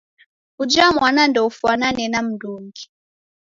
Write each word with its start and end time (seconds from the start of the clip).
Uja 0.61 0.85
mwana 0.95 1.21
ndoufwanane 1.27 2.05
na 2.11 2.19
m'ndungi. 2.25 2.83